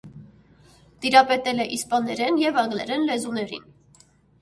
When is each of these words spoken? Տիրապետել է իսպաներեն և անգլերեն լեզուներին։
Տիրապետել 1.03 1.63
է 1.67 1.69
իսպաներեն 1.79 2.43
և 2.47 2.61
անգլերեն 2.65 3.09
լեզուներին։ 3.13 3.73